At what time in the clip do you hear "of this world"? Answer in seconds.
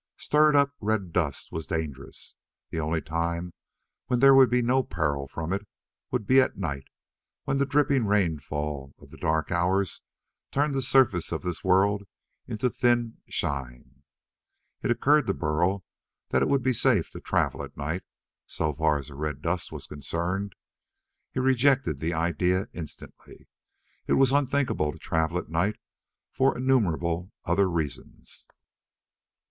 11.31-12.07